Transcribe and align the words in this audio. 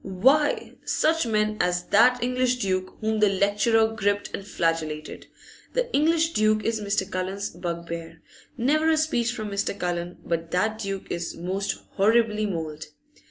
Why, 0.03 0.77
such 0.83 1.27
men 1.27 1.57
as 1.59 1.83
that 1.89 2.23
English 2.23 2.55
duke 2.55 2.97
whom 3.01 3.19
the 3.19 3.29
lecturer 3.29 3.93
gripped 3.93 4.33
and 4.33 4.43
flagellated. 4.43 5.27
The 5.73 5.93
English 5.93 6.33
duke 6.33 6.63
is 6.65 6.81
Mr. 6.81 7.07
Cullen's 7.07 7.51
bugbear; 7.51 8.23
never 8.57 8.89
a 8.89 8.97
speech 8.97 9.31
from 9.31 9.51
Mr. 9.51 9.77
Cullen 9.77 10.17
but 10.25 10.49
that 10.49 10.79
duke 10.79 11.05
is 11.11 11.35
most 11.37 11.83
horribly 11.97 12.47
mauled. 12.47 12.87